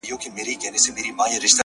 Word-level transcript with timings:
بیگا 0.03 0.15
مي 0.17 0.23
خوب 0.23 0.35
لیده 0.47 0.69
مسجد 0.73 0.97
را 0.97 1.01
نړومه 1.01 1.37
ځمه! 1.41 1.59